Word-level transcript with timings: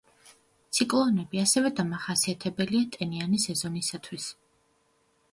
ციკლონები 0.75 1.41
ასევე 1.41 1.71
დამახასიათებელია 1.79 2.87
ტენიანი 2.95 3.41
სეზონისთვის. 3.43 4.27